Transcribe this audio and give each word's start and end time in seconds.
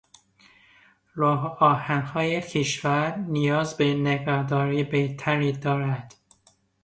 راهآهنهای 1.15 2.41
کشور 2.41 3.15
نیاز 3.15 3.77
به 3.77 3.93
نگهداری 3.93 4.83
بهتری 4.83 5.51
دارد. 5.51 6.13